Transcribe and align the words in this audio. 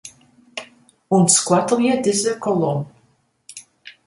Untskoattelje 1.17 1.93
dizze 2.03 2.33
kolom. 2.43 2.79